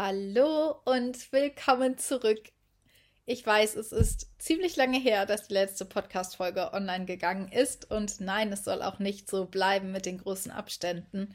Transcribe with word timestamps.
Hallo 0.00 0.80
und 0.84 1.32
willkommen 1.32 1.98
zurück. 1.98 2.52
Ich 3.26 3.44
weiß, 3.44 3.74
es 3.74 3.90
ist 3.90 4.28
ziemlich 4.38 4.76
lange 4.76 4.96
her, 4.96 5.26
dass 5.26 5.48
die 5.48 5.54
letzte 5.54 5.84
Podcast-Folge 5.84 6.72
online 6.72 7.04
gegangen 7.04 7.50
ist 7.50 7.90
und 7.90 8.20
nein, 8.20 8.52
es 8.52 8.62
soll 8.62 8.82
auch 8.82 9.00
nicht 9.00 9.28
so 9.28 9.46
bleiben 9.46 9.90
mit 9.90 10.06
den 10.06 10.18
großen 10.18 10.52
Abständen. 10.52 11.34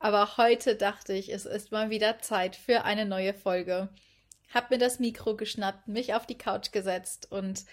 Aber 0.00 0.36
heute 0.36 0.74
dachte 0.74 1.12
ich, 1.12 1.32
es 1.32 1.46
ist 1.46 1.70
mal 1.70 1.90
wieder 1.90 2.18
Zeit 2.18 2.56
für 2.56 2.82
eine 2.82 3.06
neue 3.06 3.34
Folge. 3.34 3.88
Hab 4.52 4.72
mir 4.72 4.78
das 4.78 4.98
Mikro 4.98 5.36
geschnappt, 5.36 5.86
mich 5.86 6.12
auf 6.12 6.26
die 6.26 6.36
Couch 6.38 6.72
gesetzt 6.72 7.30
und 7.30 7.64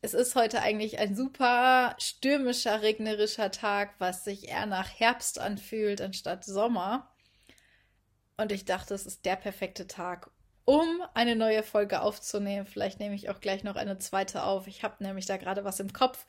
es 0.00 0.14
ist 0.14 0.34
heute 0.34 0.62
eigentlich 0.62 0.98
ein 0.98 1.14
super 1.14 1.94
stürmischer, 1.98 2.80
regnerischer 2.80 3.50
Tag, 3.50 3.96
was 3.98 4.24
sich 4.24 4.48
eher 4.48 4.64
nach 4.64 4.88
Herbst 4.98 5.38
anfühlt 5.38 6.00
anstatt 6.00 6.46
Sommer. 6.46 7.10
Und 8.38 8.52
ich 8.52 8.64
dachte, 8.64 8.94
es 8.94 9.04
ist 9.04 9.26
der 9.26 9.36
perfekte 9.36 9.86
Tag, 9.86 10.30
um 10.64 11.02
eine 11.12 11.36
neue 11.36 11.62
Folge 11.62 12.00
aufzunehmen. 12.00 12.66
Vielleicht 12.66 13.00
nehme 13.00 13.14
ich 13.14 13.28
auch 13.28 13.40
gleich 13.40 13.64
noch 13.64 13.76
eine 13.76 13.98
zweite 13.98 14.44
auf. 14.44 14.66
Ich 14.66 14.82
habe 14.82 15.02
nämlich 15.02 15.26
da 15.26 15.36
gerade 15.36 15.64
was 15.64 15.80
im 15.80 15.92
Kopf, 15.92 16.24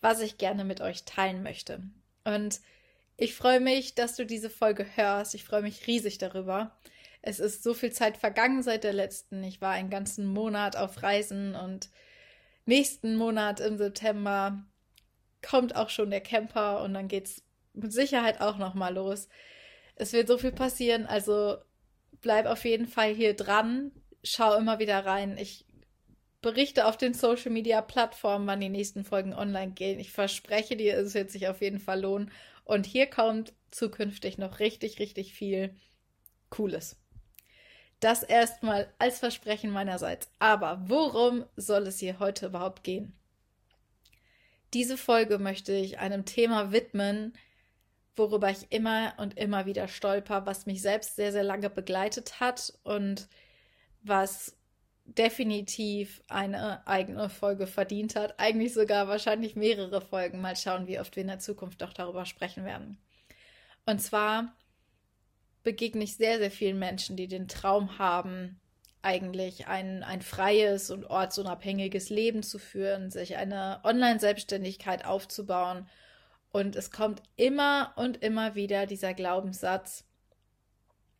was 0.00 0.20
ich 0.20 0.38
gerne 0.38 0.64
mit 0.64 0.80
euch 0.80 1.04
teilen 1.04 1.42
möchte. 1.42 1.82
Und 2.24 2.60
ich 3.16 3.34
freue 3.34 3.60
mich, 3.60 3.94
dass 3.94 4.14
du 4.14 4.26
diese 4.26 4.50
Folge 4.50 4.86
hörst. 4.96 5.34
Ich 5.34 5.44
freue 5.44 5.62
mich 5.62 5.86
riesig 5.86 6.18
darüber. 6.18 6.76
Es 7.22 7.40
ist 7.40 7.62
so 7.62 7.72
viel 7.72 7.90
Zeit 7.90 8.18
vergangen 8.18 8.62
seit 8.62 8.84
der 8.84 8.92
letzten. 8.92 9.42
Ich 9.42 9.60
war 9.62 9.72
einen 9.72 9.90
ganzen 9.90 10.26
Monat 10.26 10.76
auf 10.76 11.02
Reisen 11.02 11.54
und 11.54 11.88
nächsten 12.66 13.16
Monat 13.16 13.60
im 13.60 13.78
September 13.78 14.62
kommt 15.42 15.74
auch 15.74 15.88
schon 15.88 16.10
der 16.10 16.20
Camper 16.20 16.82
und 16.82 16.92
dann 16.92 17.08
geht's 17.08 17.42
mit 17.72 17.92
Sicherheit 17.92 18.40
auch 18.40 18.58
noch 18.58 18.74
mal 18.74 18.94
los. 18.94 19.28
Es 19.96 20.12
wird 20.12 20.28
so 20.28 20.38
viel 20.38 20.52
passieren, 20.52 21.06
also 21.06 21.56
bleib 22.20 22.46
auf 22.46 22.64
jeden 22.64 22.86
Fall 22.86 23.14
hier 23.14 23.34
dran. 23.34 23.90
Schau 24.22 24.54
immer 24.56 24.78
wieder 24.78 25.04
rein. 25.04 25.36
Ich 25.38 25.64
berichte 26.42 26.86
auf 26.86 26.96
den 26.96 27.14
Social 27.14 27.50
Media 27.50 27.80
Plattformen, 27.80 28.46
wann 28.46 28.60
die 28.60 28.68
nächsten 28.68 29.04
Folgen 29.04 29.34
online 29.34 29.72
gehen. 29.72 29.98
Ich 29.98 30.12
verspreche 30.12 30.76
dir, 30.76 30.96
es 30.96 31.14
wird 31.14 31.30
sich 31.30 31.48
auf 31.48 31.60
jeden 31.60 31.80
Fall 31.80 32.02
lohnen. 32.02 32.30
Und 32.64 32.86
hier 32.86 33.06
kommt 33.06 33.52
zukünftig 33.70 34.38
noch 34.38 34.60
richtig, 34.60 34.98
richtig 34.98 35.32
viel 35.32 35.74
Cooles. 36.50 36.96
Das 38.00 38.22
erstmal 38.22 38.92
als 38.98 39.18
Versprechen 39.18 39.70
meinerseits. 39.70 40.30
Aber 40.38 40.82
worum 40.86 41.46
soll 41.56 41.86
es 41.86 41.98
hier 41.98 42.18
heute 42.18 42.46
überhaupt 42.46 42.84
gehen? 42.84 43.14
Diese 44.74 44.98
Folge 44.98 45.38
möchte 45.38 45.72
ich 45.72 45.98
einem 45.98 46.24
Thema 46.26 46.70
widmen, 46.70 47.32
worüber 48.16 48.50
ich 48.50 48.70
immer 48.70 49.14
und 49.18 49.38
immer 49.38 49.66
wieder 49.66 49.88
stolper, 49.88 50.46
was 50.46 50.66
mich 50.66 50.82
selbst 50.82 51.16
sehr, 51.16 51.32
sehr 51.32 51.44
lange 51.44 51.70
begleitet 51.70 52.40
hat 52.40 52.72
und 52.82 53.28
was 54.02 54.56
definitiv 55.04 56.22
eine 56.28 56.86
eigene 56.86 57.28
Folge 57.28 57.66
verdient 57.66 58.16
hat. 58.16 58.40
Eigentlich 58.40 58.74
sogar 58.74 59.06
wahrscheinlich 59.08 59.54
mehrere 59.54 60.00
Folgen. 60.00 60.40
Mal 60.40 60.56
schauen, 60.56 60.86
wie 60.86 60.98
oft 60.98 61.14
wir 61.16 61.20
in 61.20 61.28
der 61.28 61.38
Zukunft 61.38 61.82
auch 61.82 61.92
darüber 61.92 62.24
sprechen 62.26 62.64
werden. 62.64 62.98
Und 63.84 64.00
zwar 64.00 64.52
begegne 65.62 66.04
ich 66.04 66.16
sehr, 66.16 66.38
sehr 66.38 66.50
vielen 66.50 66.78
Menschen, 66.78 67.16
die 67.16 67.28
den 67.28 67.48
Traum 67.48 67.98
haben, 67.98 68.60
eigentlich 69.02 69.68
ein, 69.68 70.02
ein 70.02 70.20
freies 70.20 70.90
und 70.90 71.04
ortsunabhängiges 71.04 72.10
Leben 72.10 72.42
zu 72.42 72.58
führen, 72.58 73.10
sich 73.12 73.36
eine 73.36 73.80
Online-Selbstständigkeit 73.84 75.04
aufzubauen 75.04 75.86
und 76.56 76.74
es 76.74 76.90
kommt 76.90 77.22
immer 77.36 77.92
und 77.96 78.22
immer 78.22 78.54
wieder 78.54 78.86
dieser 78.86 79.12
Glaubenssatz, 79.12 80.04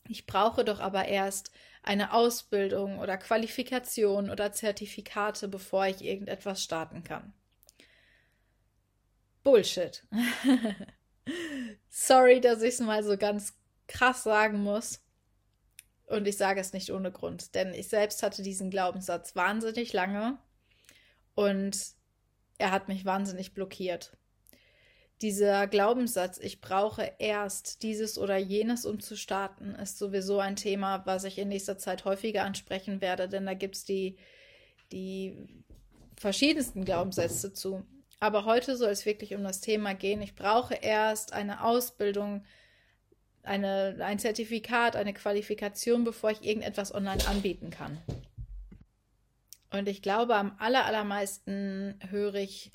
ich 0.08 0.24
brauche 0.24 0.64
doch 0.64 0.80
aber 0.80 1.08
erst 1.08 1.50
eine 1.82 2.14
Ausbildung 2.14 3.00
oder 3.00 3.18
Qualifikation 3.18 4.30
oder 4.30 4.52
Zertifikate, 4.52 5.48
bevor 5.48 5.88
ich 5.88 6.02
irgendetwas 6.02 6.62
starten 6.62 7.04
kann. 7.04 7.34
Bullshit. 9.42 10.06
Sorry, 11.90 12.40
dass 12.40 12.62
ich 12.62 12.72
es 12.76 12.80
mal 12.80 13.04
so 13.04 13.18
ganz 13.18 13.58
krass 13.88 14.22
sagen 14.22 14.62
muss. 14.62 15.04
Und 16.06 16.26
ich 16.26 16.38
sage 16.38 16.62
es 16.62 16.72
nicht 16.72 16.90
ohne 16.90 17.12
Grund, 17.12 17.54
denn 17.54 17.74
ich 17.74 17.88
selbst 17.88 18.22
hatte 18.22 18.42
diesen 18.42 18.70
Glaubenssatz 18.70 19.36
wahnsinnig 19.36 19.92
lange 19.92 20.38
und 21.34 21.76
er 22.56 22.70
hat 22.70 22.88
mich 22.88 23.04
wahnsinnig 23.04 23.52
blockiert 23.52 24.16
dieser 25.22 25.66
Glaubenssatz, 25.66 26.38
ich 26.38 26.60
brauche 26.60 27.10
erst 27.18 27.82
dieses 27.82 28.18
oder 28.18 28.36
jenes, 28.36 28.84
um 28.84 29.00
zu 29.00 29.16
starten, 29.16 29.74
ist 29.74 29.98
sowieso 29.98 30.40
ein 30.40 30.56
Thema, 30.56 31.06
was 31.06 31.24
ich 31.24 31.38
in 31.38 31.48
nächster 31.48 31.78
Zeit 31.78 32.04
häufiger 32.04 32.44
ansprechen 32.44 33.00
werde, 33.00 33.28
denn 33.28 33.46
da 33.46 33.54
gibt 33.54 33.76
es 33.76 33.84
die, 33.84 34.16
die 34.92 35.64
verschiedensten 36.16 36.84
Glaubenssätze 36.84 37.52
zu. 37.52 37.84
Aber 38.20 38.44
heute 38.44 38.76
soll 38.76 38.90
es 38.90 39.06
wirklich 39.06 39.34
um 39.34 39.42
das 39.42 39.60
Thema 39.60 39.94
gehen. 39.94 40.22
Ich 40.22 40.34
brauche 40.34 40.74
erst 40.74 41.32
eine 41.32 41.64
Ausbildung, 41.64 42.44
eine, 43.42 43.96
ein 44.00 44.18
Zertifikat, 44.18 44.96
eine 44.96 45.14
Qualifikation, 45.14 46.04
bevor 46.04 46.30
ich 46.30 46.42
irgendetwas 46.42 46.94
online 46.94 47.26
anbieten 47.26 47.70
kann. 47.70 48.00
Und 49.70 49.88
ich 49.88 50.02
glaube, 50.02 50.36
am 50.36 50.56
allermeisten 50.58 51.98
höre 52.08 52.36
ich 52.36 52.70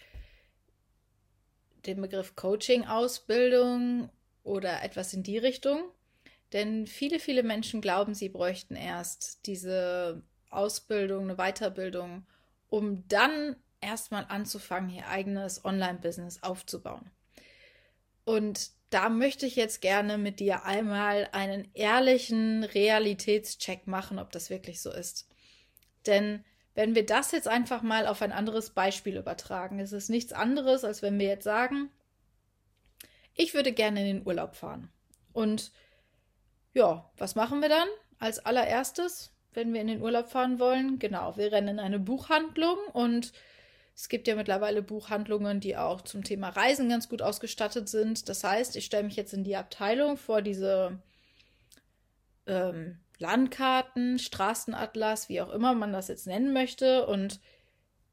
den 1.85 2.01
Begriff 2.01 2.35
Coaching-Ausbildung 2.35 4.09
oder 4.43 4.83
etwas 4.83 5.13
in 5.13 5.23
die 5.23 5.37
Richtung. 5.37 5.83
Denn 6.53 6.87
viele, 6.87 7.19
viele 7.19 7.43
Menschen 7.43 7.81
glauben, 7.81 8.13
sie 8.13 8.29
bräuchten 8.29 8.75
erst 8.75 9.45
diese 9.45 10.23
Ausbildung, 10.49 11.23
eine 11.23 11.35
Weiterbildung, 11.37 12.25
um 12.69 13.07
dann 13.07 13.55
erstmal 13.79 14.25
anzufangen, 14.27 14.89
ihr 14.89 15.07
eigenes 15.07 15.63
Online-Business 15.63 16.43
aufzubauen. 16.43 17.09
Und 18.25 18.71
da 18.89 19.09
möchte 19.09 19.45
ich 19.45 19.55
jetzt 19.55 19.81
gerne 19.81 20.17
mit 20.17 20.39
dir 20.39 20.65
einmal 20.65 21.29
einen 21.31 21.69
ehrlichen 21.73 22.63
Realitätscheck 22.63 23.87
machen, 23.87 24.19
ob 24.19 24.31
das 24.31 24.49
wirklich 24.49 24.81
so 24.81 24.91
ist. 24.91 25.27
Denn 26.05 26.43
wenn 26.73 26.95
wir 26.95 27.05
das 27.05 27.31
jetzt 27.31 27.47
einfach 27.47 27.81
mal 27.81 28.07
auf 28.07 28.21
ein 28.21 28.31
anderes 28.31 28.69
Beispiel 28.69 29.17
übertragen, 29.17 29.79
ist 29.79 29.91
es 29.91 30.09
nichts 30.09 30.33
anderes, 30.33 30.83
als 30.83 31.01
wenn 31.01 31.19
wir 31.19 31.27
jetzt 31.27 31.43
sagen, 31.43 31.89
ich 33.35 33.53
würde 33.53 33.73
gerne 33.73 34.01
in 34.01 34.17
den 34.17 34.27
Urlaub 34.27 34.55
fahren. 34.55 34.89
Und 35.33 35.71
ja, 36.73 37.09
was 37.17 37.35
machen 37.35 37.61
wir 37.61 37.69
dann 37.69 37.87
als 38.19 38.39
allererstes, 38.39 39.33
wenn 39.53 39.73
wir 39.73 39.81
in 39.81 39.87
den 39.87 40.01
Urlaub 40.01 40.29
fahren 40.29 40.59
wollen? 40.59 40.99
Genau, 40.99 41.35
wir 41.37 41.51
rennen 41.51 41.67
in 41.67 41.79
eine 41.79 41.99
Buchhandlung 41.99 42.77
und 42.93 43.33
es 43.93 44.07
gibt 44.07 44.27
ja 44.27 44.35
mittlerweile 44.35 44.81
Buchhandlungen, 44.81 45.59
die 45.59 45.75
auch 45.75 46.01
zum 46.01 46.23
Thema 46.23 46.49
Reisen 46.49 46.89
ganz 46.89 47.09
gut 47.09 47.21
ausgestattet 47.21 47.89
sind. 47.89 48.29
Das 48.29 48.43
heißt, 48.43 48.75
ich 48.77 48.85
stelle 48.85 49.03
mich 49.03 49.17
jetzt 49.17 49.33
in 49.33 49.43
die 49.43 49.57
Abteilung 49.57 50.17
vor 50.17 50.41
diese 50.41 50.99
ähm, 52.47 53.00
Landkarten, 53.21 54.19
Straßenatlas, 54.19 55.29
wie 55.29 55.41
auch 55.41 55.51
immer 55.51 55.73
man 55.73 55.93
das 55.93 56.09
jetzt 56.09 56.27
nennen 56.27 56.51
möchte. 56.51 57.05
Und 57.05 57.39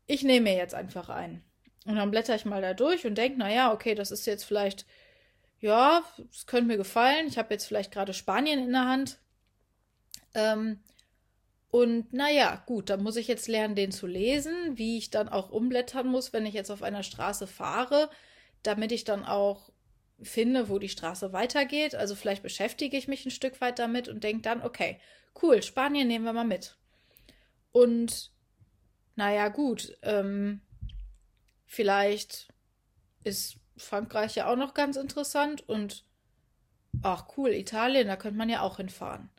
ich 0.07 0.23
nehme 0.23 0.51
mir 0.51 0.57
jetzt 0.57 0.75
einfach 0.75 1.09
ein. 1.09 1.43
Und 1.87 1.97
dann 1.97 2.11
blätter 2.11 2.35
ich 2.35 2.45
mal 2.45 2.63
da 2.63 2.75
durch 2.75 3.07
und 3.07 3.17
denke, 3.17 3.39
naja, 3.39 3.73
okay, 3.73 3.95
das 3.95 4.11
ist 4.11 4.27
jetzt 4.27 4.45
vielleicht, 4.45 4.87
ja, 5.61 6.03
es 6.31 6.47
könnte 6.47 6.69
mir 6.69 6.77
gefallen. 6.77 7.27
Ich 7.27 7.39
habe 7.39 7.53
jetzt 7.55 7.67
vielleicht 7.67 7.93
gerade 7.93 8.15
Spanien 8.15 8.61
in 8.61 8.73
der 8.73 8.87
Hand. 8.87 9.19
Ähm, 10.35 10.81
und 11.71 12.13
naja, 12.13 12.63
gut, 12.67 12.91
dann 12.91 13.03
muss 13.03 13.17
ich 13.17 13.29
jetzt 13.29 13.49
lernen, 13.49 13.75
den 13.75 13.93
zu 13.93 14.07
lesen, 14.07 14.79
wie 14.79 14.99
ich 14.99 15.11
dann 15.11 15.29
auch 15.29 15.51
umblättern 15.51 16.07
muss, 16.07 16.33
wenn 16.33 16.47
ich 16.47 16.55
jetzt 16.55 16.71
auf 16.71 16.83
einer 16.83 17.03
Straße 17.03 17.47
fahre, 17.47 18.09
damit 18.63 18.93
ich 18.93 19.05
dann 19.05 19.25
auch 19.25 19.71
finde, 20.21 20.69
wo 20.69 20.79
die 20.79 20.89
Straße 20.89 21.33
weitergeht. 21.33 21.95
Also 21.95 22.15
vielleicht 22.15 22.43
beschäftige 22.43 22.97
ich 22.97 23.09
mich 23.09 23.25
ein 23.25 23.31
Stück 23.31 23.61
weit 23.61 23.79
damit 23.79 24.09
und 24.09 24.25
denke 24.25 24.43
dann, 24.43 24.63
okay, 24.63 25.01
cool, 25.43 25.63
Spanien 25.63 26.09
nehmen 26.09 26.25
wir 26.25 26.33
mal 26.33 26.45
mit. 26.45 26.77
Und 27.73 28.33
naja, 29.15 29.49
gut, 29.49 29.97
ähm, 30.03 30.61
vielleicht 31.67 32.49
ist 33.25 33.57
Frankreich 33.77 34.35
ja 34.35 34.51
auch 34.51 34.57
noch 34.57 34.75
ganz 34.75 34.97
interessant 34.97 35.69
und 35.69 36.05
ach 37.03 37.27
cool, 37.37 37.51
Italien, 37.51 38.09
da 38.09 38.17
könnte 38.17 38.39
man 38.39 38.49
ja 38.49 38.63
auch 38.63 38.79
hinfahren. 38.79 39.31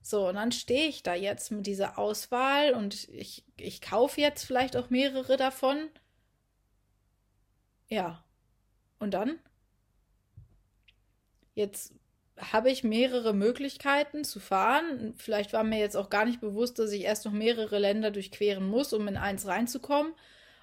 So, 0.00 0.28
und 0.28 0.34
dann 0.34 0.52
stehe 0.52 0.86
ich 0.86 1.02
da 1.02 1.14
jetzt 1.14 1.50
mit 1.50 1.66
dieser 1.66 1.98
Auswahl 1.98 2.74
und 2.74 3.08
ich, 3.08 3.44
ich 3.56 3.80
kaufe 3.80 4.20
jetzt 4.20 4.44
vielleicht 4.44 4.76
auch 4.76 4.90
mehrere 4.90 5.38
davon. 5.38 5.88
Ja. 7.88 8.22
Und 8.98 9.12
dann? 9.14 9.38
Jetzt 11.54 11.94
habe 12.38 12.70
ich 12.70 12.84
mehrere 12.84 13.32
Möglichkeiten 13.32 14.24
zu 14.24 14.40
fahren. 14.40 15.14
Vielleicht 15.16 15.52
war 15.52 15.64
mir 15.64 15.78
jetzt 15.78 15.96
auch 15.96 16.10
gar 16.10 16.24
nicht 16.24 16.40
bewusst, 16.40 16.78
dass 16.78 16.90
ich 16.92 17.02
erst 17.02 17.24
noch 17.24 17.32
mehrere 17.32 17.78
Länder 17.78 18.10
durchqueren 18.10 18.66
muss, 18.66 18.92
um 18.92 19.06
in 19.08 19.16
eins 19.16 19.46
reinzukommen. 19.46 20.12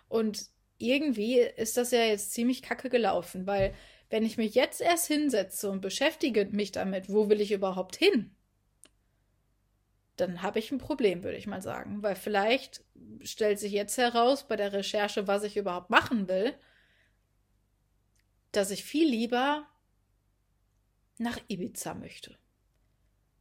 Und 0.10 0.48
irgendwie 0.78 1.40
ist 1.40 1.78
das 1.78 1.92
ja 1.92 2.04
jetzt 2.04 2.34
ziemlich 2.34 2.62
kacke 2.62 2.90
gelaufen, 2.90 3.48
weil 3.48 3.74
wenn 4.10 4.26
ich 4.26 4.38
mich 4.38 4.56
jetzt 4.56 4.82
erst 4.82 5.08
hinsetze 5.08 5.70
und 5.72 5.82
beschäftige 5.82 6.46
mich 6.52 6.74
damit, 6.74 7.10
wo 7.10 7.30
will 7.30 7.40
ich 7.40 7.52
überhaupt 7.54 7.96
hin? 7.96 8.36
dann 10.22 10.42
habe 10.42 10.60
ich 10.60 10.72
ein 10.72 10.78
Problem, 10.78 11.24
würde 11.24 11.38
ich 11.38 11.48
mal 11.48 11.62
sagen. 11.62 12.04
Weil 12.04 12.16
vielleicht 12.16 12.84
stellt 13.24 13.60
sich 13.60 13.72
jetzt 13.72 13.98
heraus 13.98 14.48
bei 14.48 14.56
der 14.56 14.72
Recherche, 14.72 15.28
was 15.28 15.44
ich 15.44 15.58
überhaupt 15.58 15.90
machen 15.90 16.28
will, 16.28 16.54
dass 18.52 18.72
ich 18.72 18.84
viel 18.84 19.10
lieber 19.10 19.66
nach 21.22 21.40
Ibiza 21.48 21.94
möchte. 21.94 22.38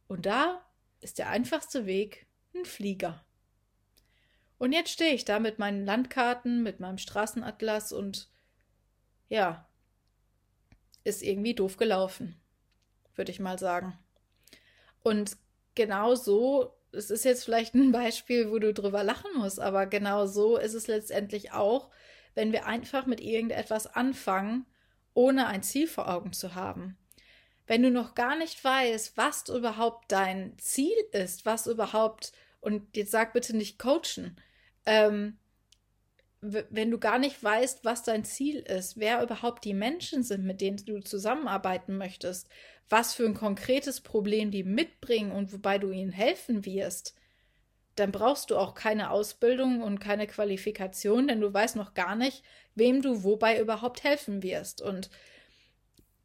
Und 0.07 0.25
da 0.25 0.61
ist 1.01 1.17
der 1.17 1.29
einfachste 1.29 1.85
Weg 1.85 2.27
ein 2.53 2.65
Flieger. 2.65 3.25
Und 4.57 4.73
jetzt 4.73 4.91
stehe 4.91 5.13
ich 5.13 5.25
da 5.25 5.39
mit 5.39 5.57
meinen 5.57 5.85
Landkarten, 5.85 6.61
mit 6.61 6.79
meinem 6.79 6.99
Straßenatlas 6.99 7.91
und 7.91 8.29
ja, 9.29 9.67
ist 11.03 11.23
irgendwie 11.23 11.55
doof 11.55 11.77
gelaufen, 11.77 12.39
würde 13.15 13.31
ich 13.31 13.39
mal 13.39 13.57
sagen. 13.57 13.97
Und 15.01 15.37
genau 15.73 16.13
so, 16.13 16.75
es 16.91 17.09
ist 17.09 17.25
jetzt 17.25 17.43
vielleicht 17.43 17.73
ein 17.73 17.91
Beispiel, 17.91 18.51
wo 18.51 18.59
du 18.59 18.73
drüber 18.73 19.03
lachen 19.03 19.31
musst, 19.37 19.59
aber 19.59 19.87
genau 19.87 20.27
so 20.27 20.57
ist 20.57 20.75
es 20.75 20.87
letztendlich 20.87 21.53
auch, 21.53 21.89
wenn 22.35 22.51
wir 22.51 22.67
einfach 22.67 23.07
mit 23.07 23.21
irgendetwas 23.21 23.87
anfangen, 23.87 24.67
ohne 25.13 25.47
ein 25.47 25.63
Ziel 25.63 25.87
vor 25.87 26.07
Augen 26.09 26.33
zu 26.33 26.53
haben. 26.53 26.97
Wenn 27.71 27.83
du 27.83 27.89
noch 27.89 28.15
gar 28.15 28.35
nicht 28.35 28.61
weißt, 28.61 29.15
was 29.15 29.47
überhaupt 29.47 30.11
dein 30.11 30.57
Ziel 30.57 30.97
ist, 31.13 31.45
was 31.45 31.67
überhaupt, 31.67 32.33
und 32.59 32.97
jetzt 32.97 33.11
sag 33.11 33.31
bitte 33.31 33.55
nicht 33.55 33.79
coachen, 33.79 34.35
ähm, 34.85 35.37
wenn 36.41 36.91
du 36.91 36.99
gar 36.99 37.17
nicht 37.17 37.41
weißt, 37.41 37.85
was 37.85 38.03
dein 38.03 38.25
Ziel 38.25 38.57
ist, 38.57 38.99
wer 38.99 39.23
überhaupt 39.23 39.63
die 39.63 39.73
Menschen 39.73 40.21
sind, 40.21 40.43
mit 40.43 40.59
denen 40.59 40.83
du 40.85 40.99
zusammenarbeiten 40.99 41.97
möchtest, 41.97 42.49
was 42.89 43.13
für 43.13 43.25
ein 43.25 43.35
konkretes 43.35 44.01
Problem 44.01 44.51
die 44.51 44.65
mitbringen 44.65 45.31
und 45.31 45.53
wobei 45.53 45.77
du 45.77 45.91
ihnen 45.91 46.11
helfen 46.11 46.65
wirst, 46.65 47.15
dann 47.95 48.11
brauchst 48.11 48.49
du 48.49 48.57
auch 48.57 48.73
keine 48.73 49.11
Ausbildung 49.11 49.81
und 49.81 49.99
keine 49.99 50.27
Qualifikation, 50.27 51.29
denn 51.29 51.39
du 51.39 51.53
weißt 51.53 51.77
noch 51.77 51.93
gar 51.93 52.17
nicht, 52.17 52.43
wem 52.75 53.01
du 53.01 53.23
wobei 53.23 53.61
überhaupt 53.61 54.03
helfen 54.03 54.43
wirst. 54.43 54.81
Und 54.81 55.09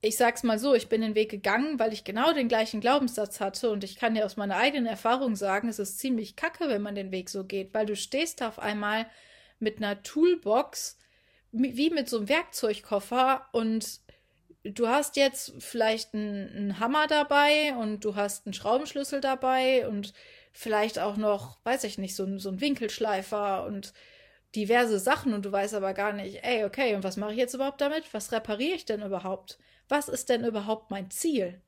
ich 0.00 0.16
sag's 0.16 0.42
mal 0.42 0.58
so, 0.58 0.74
ich 0.74 0.88
bin 0.88 1.00
den 1.00 1.14
Weg 1.14 1.30
gegangen, 1.30 1.78
weil 1.78 1.92
ich 1.92 2.04
genau 2.04 2.32
den 2.32 2.48
gleichen 2.48 2.80
Glaubenssatz 2.80 3.40
hatte 3.40 3.70
und 3.70 3.82
ich 3.82 3.96
kann 3.96 4.14
dir 4.14 4.24
aus 4.24 4.36
meiner 4.36 4.56
eigenen 4.56 4.86
Erfahrung 4.86 5.36
sagen, 5.36 5.68
es 5.68 5.78
ist 5.78 5.98
ziemlich 5.98 6.36
kacke, 6.36 6.68
wenn 6.68 6.82
man 6.82 6.94
den 6.94 7.10
Weg 7.10 7.30
so 7.30 7.44
geht, 7.44 7.74
weil 7.74 7.86
du 7.86 7.96
stehst 7.96 8.42
auf 8.42 8.58
einmal 8.58 9.06
mit 9.58 9.78
einer 9.78 10.02
Toolbox, 10.02 10.98
wie 11.52 11.90
mit 11.90 12.08
so 12.08 12.18
einem 12.18 12.28
Werkzeugkoffer 12.28 13.48
und 13.52 14.00
du 14.62 14.88
hast 14.88 15.16
jetzt 15.16 15.54
vielleicht 15.58 16.14
einen, 16.14 16.48
einen 16.48 16.80
Hammer 16.80 17.06
dabei 17.06 17.74
und 17.74 18.04
du 18.04 18.16
hast 18.16 18.46
einen 18.46 18.54
Schraubenschlüssel 18.54 19.20
dabei 19.20 19.88
und 19.88 20.12
vielleicht 20.52 20.98
auch 20.98 21.16
noch, 21.16 21.58
weiß 21.64 21.84
ich 21.84 21.98
nicht, 21.98 22.16
so, 22.16 22.38
so 22.38 22.50
ein 22.50 22.60
Winkelschleifer 22.60 23.66
und 23.66 23.92
diverse 24.54 24.98
Sachen 24.98 25.34
und 25.34 25.44
du 25.44 25.52
weißt 25.52 25.74
aber 25.74 25.94
gar 25.94 26.12
nicht, 26.12 26.42
ey, 26.42 26.64
okay, 26.64 26.94
und 26.94 27.04
was 27.04 27.16
mache 27.16 27.32
ich 27.32 27.38
jetzt 27.38 27.54
überhaupt 27.54 27.80
damit? 27.80 28.12
Was 28.12 28.32
repariere 28.32 28.74
ich 28.74 28.84
denn 28.84 29.02
überhaupt? 29.02 29.58
Was 29.88 30.08
ist 30.08 30.28
denn 30.28 30.44
überhaupt 30.44 30.90
mein 30.90 31.10
Ziel? 31.10 31.60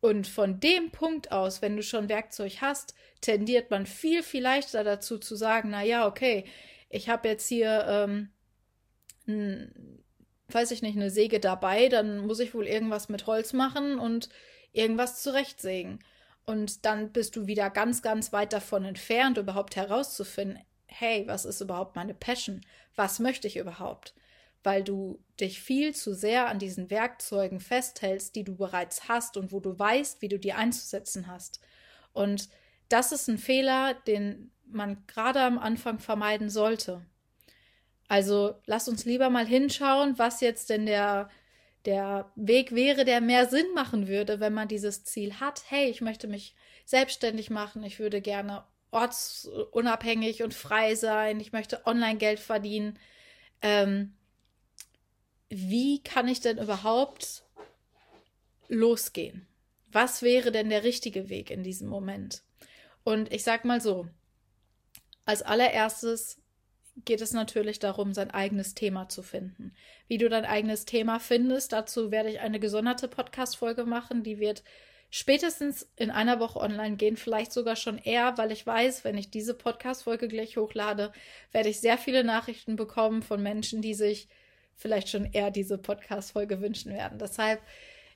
Und 0.00 0.26
von 0.26 0.60
dem 0.60 0.90
Punkt 0.90 1.30
aus, 1.30 1.60
wenn 1.60 1.76
du 1.76 1.82
schon 1.82 2.08
Werkzeug 2.08 2.58
hast, 2.62 2.94
tendiert 3.20 3.70
man 3.70 3.84
viel, 3.84 4.22
viel 4.22 4.42
leichter 4.42 4.82
dazu 4.82 5.18
zu 5.18 5.36
sagen, 5.36 5.70
na 5.70 5.82
ja, 5.82 6.06
okay, 6.06 6.46
ich 6.88 7.08
habe 7.08 7.28
jetzt 7.28 7.46
hier, 7.46 7.84
ähm, 7.86 8.30
n, 9.26 10.02
weiß 10.48 10.70
ich 10.70 10.80
nicht, 10.80 10.96
eine 10.96 11.10
Säge 11.10 11.38
dabei, 11.38 11.88
dann 11.88 12.18
muss 12.26 12.40
ich 12.40 12.54
wohl 12.54 12.66
irgendwas 12.66 13.10
mit 13.10 13.26
Holz 13.26 13.52
machen 13.52 13.98
und 13.98 14.30
irgendwas 14.72 15.22
zurechtsägen. 15.22 16.02
Und 16.46 16.86
dann 16.86 17.12
bist 17.12 17.36
du 17.36 17.46
wieder 17.46 17.68
ganz, 17.68 18.00
ganz 18.00 18.32
weit 18.32 18.52
davon 18.54 18.84
entfernt, 18.84 19.36
überhaupt 19.36 19.76
herauszufinden, 19.76 20.58
hey, 20.86 21.24
was 21.26 21.44
ist 21.44 21.60
überhaupt 21.60 21.94
meine 21.94 22.14
Passion? 22.14 22.62
Was 22.96 23.18
möchte 23.20 23.46
ich 23.46 23.58
überhaupt? 23.58 24.14
Weil 24.62 24.84
du 24.84 25.22
dich 25.40 25.60
viel 25.60 25.94
zu 25.94 26.14
sehr 26.14 26.48
an 26.48 26.58
diesen 26.58 26.90
Werkzeugen 26.90 27.60
festhältst, 27.60 28.36
die 28.36 28.44
du 28.44 28.56
bereits 28.56 29.08
hast 29.08 29.36
und 29.36 29.52
wo 29.52 29.60
du 29.60 29.78
weißt, 29.78 30.20
wie 30.22 30.28
du 30.28 30.38
die 30.38 30.52
einzusetzen 30.52 31.26
hast. 31.26 31.60
Und 32.12 32.48
das 32.88 33.12
ist 33.12 33.28
ein 33.28 33.38
Fehler, 33.38 33.94
den 34.06 34.50
man 34.66 35.04
gerade 35.06 35.40
am 35.40 35.58
Anfang 35.58 35.98
vermeiden 35.98 36.50
sollte. 36.50 37.04
Also 38.08 38.56
lass 38.66 38.88
uns 38.88 39.04
lieber 39.04 39.30
mal 39.30 39.46
hinschauen, 39.46 40.18
was 40.18 40.40
jetzt 40.40 40.68
denn 40.70 40.84
der, 40.84 41.30
der 41.84 42.30
Weg 42.34 42.74
wäre, 42.74 43.04
der 43.04 43.20
mehr 43.20 43.46
Sinn 43.48 43.72
machen 43.74 44.08
würde, 44.08 44.40
wenn 44.40 44.52
man 44.52 44.68
dieses 44.68 45.04
Ziel 45.04 45.34
hat. 45.40 45.62
Hey, 45.68 45.88
ich 45.88 46.00
möchte 46.00 46.26
mich 46.26 46.54
selbstständig 46.84 47.50
machen, 47.50 47.84
ich 47.84 48.00
würde 48.00 48.20
gerne 48.20 48.64
ortsunabhängig 48.90 50.42
und 50.42 50.54
frei 50.54 50.96
sein, 50.96 51.38
ich 51.38 51.52
möchte 51.52 51.86
Online-Geld 51.86 52.40
verdienen. 52.40 52.98
Ähm, 53.62 54.14
wie 55.50 56.02
kann 56.02 56.28
ich 56.28 56.40
denn 56.40 56.58
überhaupt 56.58 57.42
losgehen? 58.68 59.46
Was 59.92 60.22
wäre 60.22 60.52
denn 60.52 60.70
der 60.70 60.84
richtige 60.84 61.28
Weg 61.28 61.50
in 61.50 61.64
diesem 61.64 61.88
Moment? 61.88 62.42
Und 63.02 63.32
ich 63.32 63.42
sag 63.42 63.64
mal 63.64 63.80
so, 63.80 64.06
als 65.26 65.42
allererstes 65.42 66.40
geht 67.04 67.20
es 67.20 67.32
natürlich 67.32 67.80
darum, 67.80 68.14
sein 68.14 68.30
eigenes 68.30 68.74
Thema 68.74 69.08
zu 69.08 69.22
finden. 69.22 69.72
Wie 70.06 70.18
du 70.18 70.28
dein 70.28 70.44
eigenes 70.44 70.84
Thema 70.84 71.18
findest, 71.18 71.72
dazu 71.72 72.12
werde 72.12 72.30
ich 72.30 72.40
eine 72.40 72.60
gesonderte 72.60 73.08
Podcast-Folge 73.08 73.84
machen, 73.84 74.22
die 74.22 74.38
wird 74.38 74.62
spätestens 75.10 75.88
in 75.96 76.12
einer 76.12 76.38
Woche 76.38 76.60
online 76.60 76.96
gehen, 76.96 77.16
vielleicht 77.16 77.52
sogar 77.52 77.74
schon 77.74 77.98
eher, 77.98 78.38
weil 78.38 78.52
ich 78.52 78.64
weiß, 78.64 79.02
wenn 79.02 79.18
ich 79.18 79.30
diese 79.30 79.54
Podcast-Folge 79.54 80.28
gleich 80.28 80.56
hochlade, 80.56 81.12
werde 81.50 81.68
ich 81.68 81.80
sehr 81.80 81.98
viele 81.98 82.22
Nachrichten 82.22 82.76
bekommen 82.76 83.22
von 83.22 83.42
Menschen, 83.42 83.82
die 83.82 83.94
sich 83.94 84.28
vielleicht 84.80 85.10
schon 85.10 85.26
eher 85.26 85.50
diese 85.50 85.78
Podcast-Folge 85.78 86.60
wünschen 86.60 86.92
werden. 86.92 87.18
Deshalb, 87.18 87.60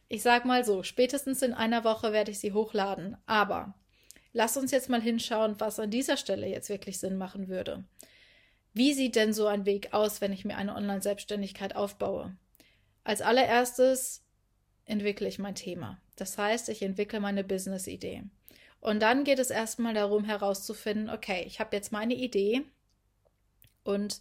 ich 0.09 0.23
sag 0.23 0.47
mal 0.47 0.65
so, 0.65 0.83
spätestens 0.83 1.43
in 1.43 1.53
einer 1.53 1.85
Woche 1.85 2.13
werde 2.13 2.31
ich 2.31 2.39
sie 2.39 2.53
hochladen. 2.53 3.17
Aber 3.27 3.75
lass 4.33 4.57
uns 4.57 4.71
jetzt 4.71 4.89
mal 4.89 5.01
hinschauen, 5.01 5.61
was 5.61 5.79
an 5.79 5.91
dieser 5.91 6.17
Stelle 6.17 6.49
jetzt 6.49 6.71
wirklich 6.71 6.99
Sinn 6.99 7.19
machen 7.19 7.49
würde. 7.49 7.85
Wie 8.73 8.95
sieht 8.95 9.15
denn 9.15 9.33
so 9.33 9.47
ein 9.47 9.67
Weg 9.67 9.93
aus, 9.93 10.21
wenn 10.21 10.33
ich 10.33 10.45
mir 10.45 10.57
eine 10.57 10.75
Online-Selbstständigkeit 10.75 11.77
aufbaue? 11.77 12.35
Als 13.05 13.21
allererstes 13.21 14.25
entwickle 14.87 15.29
ich 15.29 15.39
mein 15.39 15.55
Thema. 15.55 16.01
Das 16.17 16.39
heißt, 16.39 16.71
ich 16.71 16.83
entwickle 16.83 17.21
meine 17.21 17.45
Business-Idee. 17.45 18.25
Und 18.81 19.01
dann 19.01 19.25
geht 19.25 19.39
es 19.39 19.51
erstmal 19.51 19.95
darum 19.95 20.25
herauszufinden, 20.25 21.11
okay, 21.11 21.45
ich 21.47 21.61
habe 21.61 21.77
jetzt 21.77 21.93
meine 21.93 22.15
Idee 22.15 22.63
und 23.83 24.21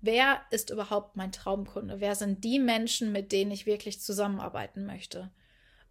wer 0.00 0.40
ist 0.50 0.70
überhaupt 0.70 1.16
mein 1.16 1.32
Traumkunde? 1.32 2.00
Wer 2.00 2.14
sind 2.14 2.44
die 2.44 2.58
Menschen, 2.58 3.12
mit 3.12 3.32
denen 3.32 3.50
ich 3.50 3.66
wirklich 3.66 4.00
zusammenarbeiten 4.00 4.86
möchte? 4.86 5.30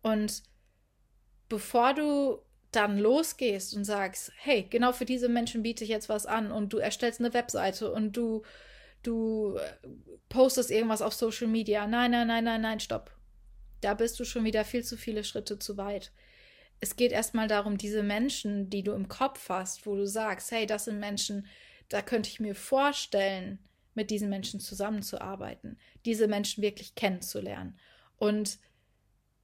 Und 0.02 0.44
bevor 1.50 1.94
du 1.94 2.40
dann 2.72 2.98
losgehst 2.98 3.76
und 3.76 3.86
sagst, 3.86 4.32
hey, 4.38 4.68
genau 4.70 4.92
für 4.92 5.06
diese 5.06 5.30
Menschen 5.30 5.64
biete 5.64 5.84
ich 5.84 5.90
jetzt 5.90 6.10
was 6.10 6.26
an 6.26 6.52
und 6.52 6.74
du 6.74 6.78
erstellst 6.78 7.20
eine 7.20 7.34
Webseite 7.34 7.92
und 7.92 8.16
du, 8.16 8.44
du 9.04 9.56
äh, 9.56 9.88
postest 10.30 10.70
irgendwas 10.70 11.02
auf 11.02 11.14
Social 11.14 11.48
Media. 11.48 11.88
Nein, 11.88 12.12
nein, 12.12 12.28
nein, 12.28 12.44
nein, 12.44 12.62
nein, 12.62 12.80
stopp. 12.80 13.12
Da 13.82 13.94
bist 13.94 14.20
du 14.20 14.26
schon 14.26 14.44
wieder 14.44 14.66
viel 14.66 14.84
zu 14.84 14.98
viele 14.98 15.24
Schritte 15.24 15.60
zu 15.60 15.78
weit. 15.78 16.12
Es 16.80 16.96
geht 16.96 17.12
erstmal 17.12 17.48
darum, 17.48 17.78
diese 17.78 18.04
Menschen, 18.04 18.70
die 18.70 18.84
du 18.84 18.92
im 18.92 19.08
Kopf 19.08 19.50
hast, 19.50 19.86
wo 19.86 19.96
du 19.96 20.06
sagst, 20.06 20.52
hey, 20.52 20.66
das 20.66 20.86
sind 20.86 21.00
Menschen, 21.00 21.48
da 21.90 22.02
könnte 22.02 22.30
ich 22.30 22.40
mir 22.40 22.54
vorstellen, 22.54 23.60
mit 23.98 24.12
diesen 24.12 24.30
Menschen 24.30 24.60
zusammenzuarbeiten, 24.60 25.80
diese 26.06 26.28
Menschen 26.28 26.62
wirklich 26.62 26.94
kennenzulernen 26.94 27.80
und 28.16 28.60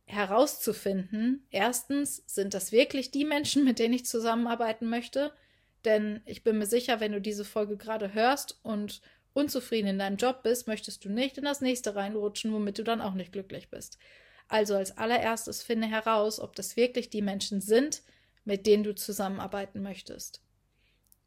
herauszufinden, 0.05 1.47
erstens, 1.49 2.23
sind 2.27 2.53
das 2.53 2.71
wirklich 2.71 3.09
die 3.09 3.25
Menschen, 3.25 3.65
mit 3.65 3.79
denen 3.79 3.95
ich 3.95 4.05
zusammenarbeiten 4.05 4.87
möchte? 4.87 5.33
Denn 5.85 6.21
ich 6.25 6.43
bin 6.43 6.59
mir 6.59 6.67
sicher, 6.67 6.99
wenn 6.99 7.13
du 7.13 7.19
diese 7.19 7.45
Folge 7.45 7.77
gerade 7.77 8.13
hörst 8.13 8.59
und 8.61 9.01
unzufrieden 9.33 9.87
in 9.87 9.99
deinem 9.99 10.17
Job 10.17 10.43
bist, 10.43 10.67
möchtest 10.67 11.03
du 11.03 11.09
nicht 11.09 11.39
in 11.39 11.45
das 11.45 11.59
nächste 11.59 11.95
reinrutschen, 11.95 12.53
womit 12.53 12.77
du 12.77 12.83
dann 12.83 13.01
auch 13.01 13.15
nicht 13.15 13.31
glücklich 13.31 13.71
bist. 13.71 13.97
Also 14.47 14.75
als 14.75 14.95
allererstes 14.99 15.63
finde 15.63 15.87
heraus, 15.87 16.39
ob 16.39 16.55
das 16.55 16.77
wirklich 16.77 17.09
die 17.09 17.23
Menschen 17.23 17.59
sind, 17.59 18.03
mit 18.45 18.67
denen 18.67 18.83
du 18.83 18.93
zusammenarbeiten 18.93 19.81
möchtest. 19.81 20.43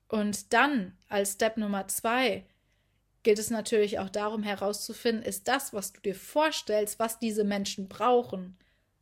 Und 0.06 0.52
dann 0.52 0.96
als 1.08 1.32
Step 1.32 1.56
Nummer 1.56 1.88
zwei 1.88 2.46
gilt 3.26 3.40
es 3.40 3.50
natürlich 3.50 3.98
auch 3.98 4.08
darum 4.08 4.44
herauszufinden, 4.44 5.24
ist 5.24 5.48
das, 5.48 5.72
was 5.72 5.92
du 5.92 6.00
dir 6.00 6.14
vorstellst, 6.14 7.00
was 7.00 7.18
diese 7.18 7.42
Menschen 7.42 7.88
brauchen, 7.88 8.56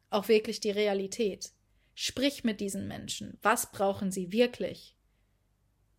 auch 0.09 0.28
wirklich 0.28 0.61
die 0.61 0.71
Realität. 0.71 1.52
Sprich 1.95 2.43
mit 2.43 2.59
diesen 2.59 2.88
Menschen. 2.88 3.37
Was 3.43 3.71
brauchen 3.71 4.11
sie 4.11 4.33
wirklich? 4.33 4.97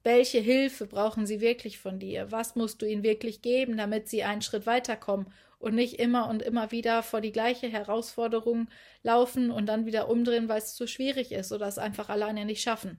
Welche 0.03 0.39
Hilfe 0.39 0.87
brauchen 0.87 1.27
sie 1.27 1.39
wirklich 1.39 1.77
von 1.77 1.99
dir? 1.99 2.31
Was 2.31 2.55
musst 2.55 2.81
du 2.81 2.87
ihnen 2.87 3.03
wirklich 3.03 3.43
geben, 3.43 3.77
damit 3.77 4.09
sie 4.09 4.23
einen 4.23 4.41
Schritt 4.41 4.65
weiterkommen 4.65 5.31
und 5.59 5.75
nicht 5.75 5.99
immer 5.99 6.27
und 6.27 6.41
immer 6.41 6.71
wieder 6.71 7.03
vor 7.03 7.21
die 7.21 7.31
gleiche 7.31 7.67
Herausforderung 7.69 8.69
laufen 9.03 9.51
und 9.51 9.67
dann 9.67 9.85
wieder 9.85 10.09
umdrehen, 10.09 10.49
weil 10.49 10.57
es 10.57 10.73
zu 10.73 10.87
schwierig 10.87 11.31
ist 11.31 11.51
oder 11.51 11.67
es 11.67 11.77
einfach 11.77 12.09
alleine 12.09 12.45
nicht 12.45 12.63
schaffen. 12.63 12.97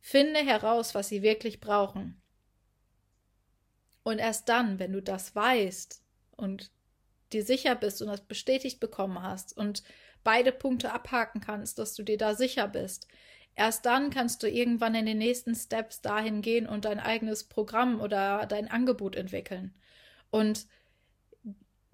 Finde 0.00 0.40
heraus, 0.40 0.94
was 0.94 1.10
sie 1.10 1.20
wirklich 1.20 1.60
brauchen. 1.60 2.23
Und 4.04 4.18
erst 4.18 4.48
dann, 4.48 4.78
wenn 4.78 4.92
du 4.92 5.02
das 5.02 5.34
weißt 5.34 6.00
und 6.36 6.70
dir 7.32 7.42
sicher 7.44 7.74
bist 7.74 8.00
und 8.00 8.08
das 8.08 8.20
bestätigt 8.20 8.78
bekommen 8.78 9.20
hast 9.22 9.56
und 9.56 9.82
beide 10.22 10.52
Punkte 10.52 10.92
abhaken 10.92 11.40
kannst, 11.40 11.78
dass 11.78 11.94
du 11.94 12.02
dir 12.02 12.18
da 12.18 12.34
sicher 12.34 12.68
bist, 12.68 13.08
erst 13.56 13.86
dann 13.86 14.10
kannst 14.10 14.42
du 14.42 14.48
irgendwann 14.48 14.94
in 14.94 15.06
den 15.06 15.18
nächsten 15.18 15.54
Steps 15.54 16.00
dahin 16.00 16.42
gehen 16.42 16.66
und 16.68 16.84
dein 16.84 17.00
eigenes 17.00 17.44
Programm 17.44 18.00
oder 18.00 18.46
dein 18.46 18.70
Angebot 18.70 19.16
entwickeln. 19.16 19.74
Und 20.30 20.66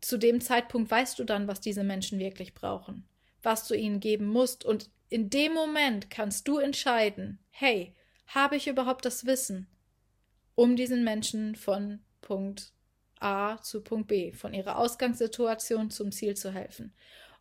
zu 0.01 0.19
dem 0.19 0.41
Zeitpunkt 0.41 0.91
weißt 0.91 1.19
du 1.19 1.25
dann, 1.25 1.47
was 1.47 1.61
diese 1.61 1.85
Menschen 1.85 2.19
wirklich 2.19 2.55
brauchen, 2.55 3.07
was 3.43 3.69
du 3.69 3.75
ihnen 3.75 4.01
geben 4.01 4.27
musst. 4.27 4.65
Und 4.65 4.91
in 5.09 5.31
dem 5.31 5.53
Moment 5.53 6.11
kannst 6.11 6.49
du 6.49 6.59
entscheiden, 6.59 7.39
hey, 7.51 7.95
habe 8.27 8.57
ich 8.57 8.67
überhaupt 8.67 9.05
das 9.05 9.27
Wissen, 9.27 9.69
um 10.55 10.77
diesen 10.77 11.05
Menschen 11.05 11.55
von 11.55 12.01
Punkt 12.21 12.73
A 13.19 13.61
zu 13.61 13.83
Punkt 13.83 14.09
B, 14.09 14.33
von 14.33 14.55
ihrer 14.55 14.79
Ausgangssituation 14.79 15.91
zum 15.91 16.11
Ziel 16.11 16.37
zu 16.37 16.53
helfen. 16.53 16.95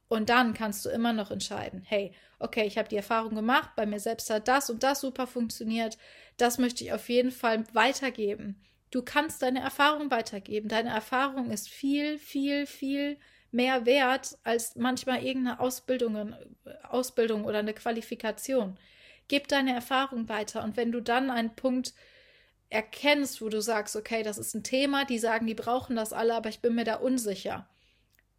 Und 0.08 0.30
dann 0.30 0.54
kannst 0.54 0.86
du 0.86 0.90
immer 0.90 1.14
noch 1.14 1.32
entscheiden, 1.32 1.84
hey, 1.86 2.14
okay, 2.40 2.66
ich 2.66 2.78
habe 2.78 2.90
die 2.90 2.98
Erfahrung 2.98 3.36
gemacht, 3.36 3.70
bei 3.76 3.86
mir 3.86 4.00
selbst 4.00 4.30
hat 4.30 4.48
das 4.48 4.70
und 4.70 4.84
das 4.84 5.02
super 5.02 5.28
funktioniert, 5.28 5.98
das 6.38 6.58
möchte 6.58 6.84
ich 6.84 6.94
auf 6.94 7.10
jeden 7.10 7.32
Fall 7.32 7.64
weitergeben. 7.74 8.60
Du 8.92 9.04
kannst 9.04 9.42
deine 9.44 9.60
Erfahrung 9.60 10.10
weitergeben. 10.10 10.68
Deine 10.68 10.90
Erfahrung 10.90 11.52
ist 11.52 11.70
viel, 11.70 12.18
viel, 12.18 12.66
viel 12.66 13.18
mehr 13.52 13.86
wert 13.86 14.38
als 14.44 14.76
manchmal 14.76 15.24
irgendeine 15.24 15.60
Ausbildung, 15.60 16.36
Ausbildung 16.84 17.46
oder 17.46 17.60
eine 17.60 17.74
Qualifikation. 17.74 18.80
Gib 19.28 19.48
deine 19.48 19.76
Erfahrung 19.76 20.28
weiter. 20.28 20.64
Und 20.64 20.76
wenn 20.76 20.92
du 20.92 21.02
dann 21.02 21.30
einen 21.30 21.56
Punkt 21.56 21.94
erkennst, 22.70 23.42
wo 23.42 23.50
du 23.50 23.62
sagst, 23.62 23.96
okay, 23.96 24.24
das 24.24 24.38
ist 24.38 24.54
ein 24.54 24.64
Thema, 24.64 25.06
die 25.06 25.20
sagen, 25.20 25.48
die 25.48 25.56
brauchen 25.56 25.96
das 25.96 26.14
alle, 26.14 26.36
aber 26.36 26.50
ich 26.50 26.60
bin 26.60 26.76
mir 26.76 26.84
da 26.84 26.96
unsicher, 26.96 27.68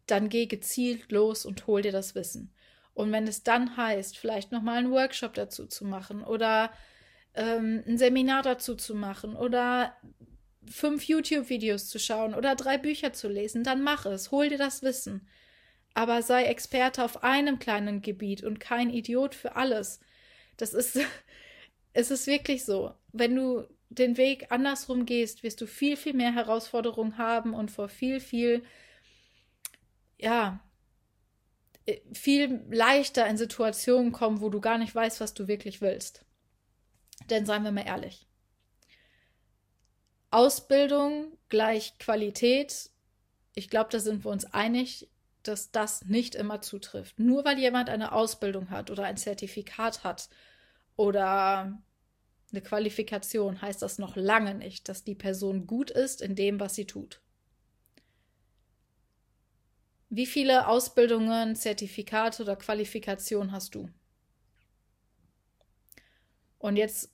dann 0.07 0.29
geh 0.29 0.47
gezielt 0.47 1.11
los 1.11 1.45
und 1.45 1.67
hol 1.67 1.83
dir 1.83 1.93
das 1.93 2.15
Wissen. 2.15 2.53
Und 2.95 3.13
wenn 3.13 3.27
es 3.27 3.43
dann 3.43 3.77
heißt, 3.77 4.19
vielleicht 4.19 4.53
nochmal 4.53 4.79
einen 4.79 4.91
Workshop 4.91 5.35
dazu 5.35 5.67
zu 5.67 5.85
machen 5.85 6.23
oder 6.23 6.73
ähm, 7.35 7.83
ein 7.87 7.99
Seminar 7.99 8.43
dazu 8.43 8.75
zu 8.75 8.95
machen 8.95 9.37
oder 9.37 9.97
fünf 10.69 11.05
YouTube-Videos 11.05 11.89
zu 11.89 11.99
schauen 11.99 12.35
oder 12.35 12.55
drei 12.55 12.79
Bücher 12.79 13.13
zu 13.13 13.29
lesen, 13.29 13.65
dann 13.65 13.83
mach 13.83 14.07
es, 14.07 14.31
hol 14.31 14.49
dir 14.49 14.59
das 14.59 14.83
Wissen. 14.83 15.27
Aber 15.95 16.23
sei 16.23 16.45
Experte 16.45 17.05
auf 17.05 17.25
einem 17.25 17.59
kleinen 17.59 18.03
Gebiet 18.03 18.45
und 18.45 18.61
kein 18.61 18.91
Idiot 18.91 19.35
für 19.35 19.57
alles. 19.57 20.01
Das 20.57 20.75
ist, 20.75 20.99
es 21.93 22.11
ist 22.11 22.27
wirklich 22.27 22.65
so. 22.65 22.95
Wenn 23.13 23.35
du 23.35 23.67
den 23.91 24.17
Weg 24.17 24.51
andersrum 24.51 25.05
gehst, 25.05 25.43
wirst 25.43 25.61
du 25.61 25.67
viel, 25.67 25.97
viel 25.97 26.15
mehr 26.15 26.33
Herausforderungen 26.33 27.19
haben 27.19 27.55
und 27.55 27.71
vor 27.71 27.89
viel, 27.89 28.21
viel, 28.21 28.63
ja, 30.17 30.61
äh, 31.87 32.01
viel 32.13 32.65
leichter 32.71 33.27
in 33.27 33.37
Situationen 33.37 34.13
kommen, 34.13 34.41
wo 34.41 34.49
du 34.49 34.61
gar 34.61 34.79
nicht 34.79 34.95
weißt, 34.95 35.21
was 35.21 35.35
du 35.35 35.49
wirklich 35.49 35.81
willst. 35.81 36.25
Denn 37.29 37.45
seien 37.47 37.65
wir 37.65 37.73
mal 37.73 37.87
ehrlich. 37.87 38.27
Ausbildung 40.31 41.37
gleich 41.49 41.99
Qualität. 41.99 42.91
Ich 43.55 43.69
glaube, 43.69 43.91
da 43.91 43.99
sind 43.99 44.25
wir 44.25 44.31
uns 44.31 44.45
einig, 44.45 45.11
dass 45.43 45.73
das 45.73 46.05
nicht 46.05 46.37
immer 46.37 46.63
zutrifft. 46.63 47.19
Nur 47.19 47.45
weil 47.45 47.59
jemand 47.59 47.91
eine 47.91 48.13
Ausbildung 48.13 48.71
hat 48.71 48.91
oder 48.91 49.05
ein 49.05 49.17
Zertifikat 49.17 50.05
hat 50.05 50.29
oder 50.95 51.83
eine 52.53 52.63
Qualifikation, 52.63 53.61
heißt 53.61 53.83
das 53.83 53.99
noch 53.99 54.17
lange 54.17 54.55
nicht, 54.55 54.89
dass 54.89 55.05
die 55.05 55.15
Person 55.15 55.67
gut 55.67 55.91
ist 55.91 56.21
in 56.23 56.35
dem, 56.35 56.61
was 56.61 56.75
sie 56.75 56.87
tut. 56.87 57.21
Wie 60.09 60.27
viele 60.27 60.67
Ausbildungen, 60.67 61.55
Zertifikate 61.55 62.43
oder 62.43 62.57
Qualifikationen 62.57 63.53
hast 63.53 63.75
du? 63.75 63.89
Und 66.59 66.77
jetzt 66.77 67.11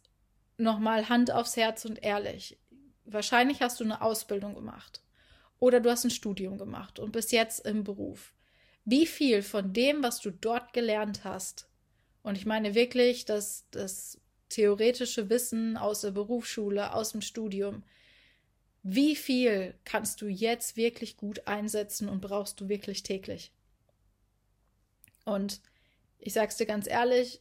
nochmal 0.57 1.09
Hand 1.09 1.31
aufs 1.31 1.57
Herz 1.57 1.85
und 1.85 2.02
ehrlich. 2.02 2.59
Wahrscheinlich 3.05 3.61
hast 3.61 3.81
du 3.81 3.85
eine 3.85 4.00
Ausbildung 4.00 4.55
gemacht 4.55 5.02
oder 5.59 5.81
du 5.81 5.90
hast 5.90 6.05
ein 6.05 6.11
Studium 6.11 6.59
gemacht 6.59 6.99
und 6.99 7.12
bist 7.12 7.33
jetzt 7.33 7.66
im 7.66 7.85
Beruf. 7.85 8.35
Wie 8.85 9.07
viel 9.07 9.43
von 9.43 9.73
dem, 9.73 10.02
was 10.02 10.21
du 10.21 10.31
dort 10.31 10.73
gelernt 10.73 11.25
hast, 11.25 11.69
und 12.23 12.37
ich 12.37 12.47
meine 12.47 12.75
wirklich 12.75 13.25
das, 13.25 13.66
das 13.71 14.21
theoretische 14.49 15.29
Wissen 15.31 15.76
aus 15.76 16.00
der 16.03 16.12
Berufsschule, 16.12 16.93
aus 16.95 17.12
dem 17.12 17.21
Studium, 17.21 17.83
wie 18.83 19.17
viel 19.17 19.75
kannst 19.85 20.21
du 20.21 20.29
jetzt 20.29 20.76
wirklich 20.76 21.17
gut 21.17 21.47
einsetzen 21.49 22.09
und 22.09 22.21
brauchst 22.21 22.61
du 22.61 22.69
wirklich 22.69 23.03
täglich? 23.03 23.50
Und 25.25 25.61
ich 26.19 26.33
sag's 26.33 26.57
dir 26.57 26.67
ganz 26.67 26.87
ehrlich, 26.87 27.41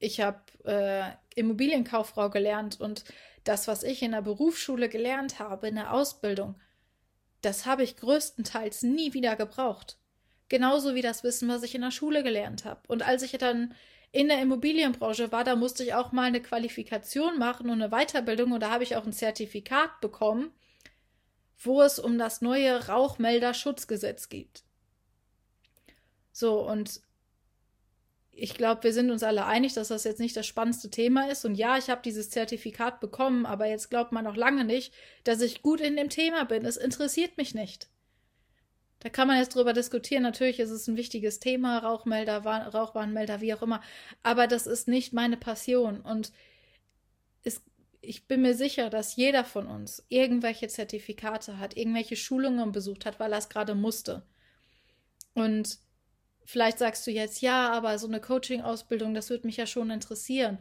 ich 0.00 0.20
habe 0.20 0.40
äh, 0.64 1.12
Immobilienkauffrau 1.34 2.30
gelernt 2.30 2.80
und 2.80 3.04
das, 3.44 3.68
was 3.68 3.82
ich 3.82 4.02
in 4.02 4.12
der 4.12 4.22
Berufsschule 4.22 4.88
gelernt 4.88 5.38
habe, 5.38 5.68
in 5.68 5.76
der 5.76 5.92
Ausbildung, 5.92 6.56
das 7.40 7.66
habe 7.66 7.84
ich 7.84 7.96
größtenteils 7.96 8.82
nie 8.82 9.12
wieder 9.12 9.36
gebraucht. 9.36 9.98
Genauso 10.48 10.94
wie 10.94 11.02
das 11.02 11.24
Wissen, 11.24 11.48
was 11.48 11.62
ich 11.62 11.74
in 11.74 11.82
der 11.82 11.90
Schule 11.90 12.22
gelernt 12.22 12.64
habe. 12.64 12.80
Und 12.88 13.02
als 13.02 13.22
ich 13.22 13.32
dann 13.32 13.74
in 14.14 14.28
der 14.28 14.40
Immobilienbranche 14.40 15.32
war, 15.32 15.42
da 15.42 15.56
musste 15.56 15.82
ich 15.82 15.92
auch 15.92 16.12
mal 16.12 16.26
eine 16.26 16.40
Qualifikation 16.40 17.36
machen 17.36 17.68
und 17.68 17.82
eine 17.82 17.90
Weiterbildung 17.90 18.52
und 18.52 18.60
da 18.60 18.70
habe 18.70 18.84
ich 18.84 18.94
auch 18.94 19.04
ein 19.04 19.12
Zertifikat 19.12 20.00
bekommen, 20.00 20.52
wo 21.58 21.82
es 21.82 21.98
um 21.98 22.16
das 22.16 22.40
neue 22.40 22.86
Rauchmelderschutzgesetz 22.86 24.28
geht. 24.28 24.62
So, 26.30 26.60
und 26.60 27.00
ich 28.30 28.54
glaube, 28.54 28.84
wir 28.84 28.92
sind 28.92 29.10
uns 29.10 29.24
alle 29.24 29.46
einig, 29.46 29.72
dass 29.72 29.88
das 29.88 30.04
jetzt 30.04 30.20
nicht 30.20 30.36
das 30.36 30.46
spannendste 30.46 30.90
Thema 30.90 31.28
ist. 31.28 31.44
Und 31.44 31.56
ja, 31.56 31.76
ich 31.76 31.90
habe 31.90 32.02
dieses 32.02 32.30
Zertifikat 32.30 33.00
bekommen, 33.00 33.46
aber 33.46 33.66
jetzt 33.66 33.90
glaubt 33.90 34.12
man 34.12 34.24
noch 34.24 34.36
lange 34.36 34.64
nicht, 34.64 34.94
dass 35.24 35.40
ich 35.40 35.60
gut 35.60 35.80
in 35.80 35.96
dem 35.96 36.08
Thema 36.08 36.44
bin. 36.44 36.64
Es 36.64 36.76
interessiert 36.76 37.36
mich 37.36 37.52
nicht. 37.52 37.88
Da 39.04 39.10
kann 39.10 39.28
man 39.28 39.38
jetzt 39.38 39.54
drüber 39.54 39.72
diskutieren. 39.72 40.24
Natürlich 40.24 40.58
ist 40.58 40.70
es 40.70 40.88
ein 40.88 40.96
wichtiges 40.96 41.38
Thema, 41.38 41.78
Rauchmelder, 41.78 42.38
Rauchwarnmelder, 42.38 43.40
wie 43.40 43.54
auch 43.54 43.62
immer. 43.62 43.80
Aber 44.24 44.48
das 44.48 44.66
ist 44.66 44.88
nicht 44.88 45.12
meine 45.12 45.36
Passion. 45.36 46.00
Und 46.00 46.32
es, 47.44 47.62
ich 48.00 48.26
bin 48.26 48.42
mir 48.42 48.54
sicher, 48.54 48.90
dass 48.90 49.14
jeder 49.14 49.44
von 49.44 49.68
uns 49.68 50.04
irgendwelche 50.08 50.66
Zertifikate 50.66 51.60
hat, 51.60 51.76
irgendwelche 51.76 52.16
Schulungen 52.16 52.72
besucht 52.72 53.06
hat, 53.06 53.20
weil 53.20 53.32
er 53.32 53.38
es 53.38 53.48
gerade 53.48 53.76
musste. 53.76 54.26
Und 55.34 55.78
Vielleicht 56.44 56.78
sagst 56.78 57.06
du 57.06 57.10
jetzt, 57.10 57.40
ja, 57.40 57.72
aber 57.72 57.98
so 57.98 58.06
eine 58.06 58.20
Coaching-Ausbildung, 58.20 59.14
das 59.14 59.30
würde 59.30 59.46
mich 59.46 59.56
ja 59.56 59.66
schon 59.66 59.90
interessieren. 59.90 60.58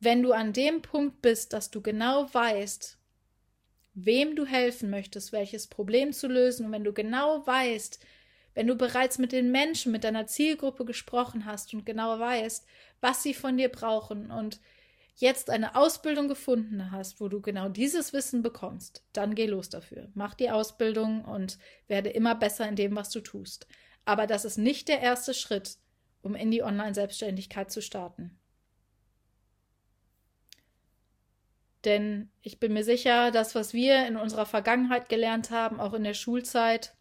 Wenn 0.00 0.22
du 0.22 0.32
an 0.32 0.52
dem 0.52 0.82
Punkt 0.82 1.22
bist, 1.22 1.52
dass 1.52 1.70
du 1.70 1.80
genau 1.80 2.32
weißt, 2.32 2.97
wem 4.04 4.36
du 4.36 4.46
helfen 4.46 4.90
möchtest, 4.90 5.32
welches 5.32 5.66
Problem 5.66 6.12
zu 6.12 6.28
lösen, 6.28 6.66
und 6.66 6.72
wenn 6.72 6.84
du 6.84 6.92
genau 6.92 7.46
weißt, 7.46 7.98
wenn 8.54 8.66
du 8.66 8.74
bereits 8.74 9.18
mit 9.18 9.32
den 9.32 9.50
Menschen, 9.50 9.92
mit 9.92 10.04
deiner 10.04 10.26
Zielgruppe 10.26 10.84
gesprochen 10.84 11.44
hast 11.44 11.74
und 11.74 11.86
genau 11.86 12.18
weißt, 12.18 12.66
was 13.00 13.22
sie 13.22 13.34
von 13.34 13.56
dir 13.56 13.68
brauchen 13.68 14.30
und 14.30 14.60
jetzt 15.14 15.50
eine 15.50 15.74
Ausbildung 15.74 16.28
gefunden 16.28 16.90
hast, 16.90 17.20
wo 17.20 17.28
du 17.28 17.40
genau 17.40 17.68
dieses 17.68 18.12
Wissen 18.12 18.42
bekommst, 18.42 19.04
dann 19.12 19.34
geh 19.34 19.46
los 19.46 19.68
dafür. 19.68 20.08
Mach 20.14 20.34
die 20.34 20.50
Ausbildung 20.50 21.24
und 21.24 21.58
werde 21.88 22.10
immer 22.10 22.34
besser 22.34 22.68
in 22.68 22.76
dem, 22.76 22.94
was 22.96 23.10
du 23.10 23.20
tust. 23.20 23.66
Aber 24.04 24.26
das 24.26 24.44
ist 24.44 24.58
nicht 24.58 24.88
der 24.88 25.00
erste 25.00 25.34
Schritt, 25.34 25.76
um 26.22 26.34
in 26.34 26.50
die 26.50 26.62
Online-Selbstständigkeit 26.62 27.70
zu 27.70 27.82
starten. 27.82 28.37
Denn 31.84 32.30
ich 32.42 32.58
bin 32.58 32.72
mir 32.72 32.84
sicher, 32.84 33.30
das, 33.30 33.54
was 33.54 33.72
wir 33.72 34.06
in 34.06 34.16
unserer 34.16 34.46
Vergangenheit 34.46 35.08
gelernt 35.08 35.50
haben, 35.50 35.80
auch 35.80 35.94
in 35.94 36.04
der 36.04 36.14
Schulzeit, 36.14 36.94